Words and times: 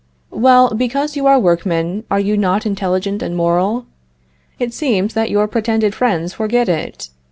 Well, 0.31 0.71
because 0.71 1.15
you 1.15 1.27
are 1.27 1.39
workmen, 1.39 2.05
are 2.09 2.19
you 2.19 2.35
not 2.35 2.65
intelligent 2.65 3.21
and 3.21 3.35
moral? 3.37 3.85
It 4.57 4.73
seems 4.73 5.13
that 5.13 5.29
your 5.29 5.47
pretended 5.47 5.93
friends 5.93 6.33
forget 6.33 6.67
it. 6.67 7.09